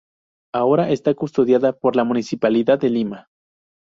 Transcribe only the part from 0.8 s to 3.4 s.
está custodiada por la Municipalidad de Lima.